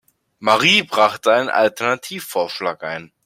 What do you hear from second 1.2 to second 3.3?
einen Alternativvorschlag ein.